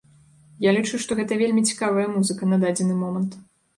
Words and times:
Я 0.67 0.71
лічу, 0.77 1.01
што 1.03 1.17
гэта 1.21 1.37
вельмі 1.43 1.65
цікавая 1.73 2.07
музыка 2.17 2.43
на 2.55 2.63
дадзены 2.65 2.95
момант. 3.03 3.31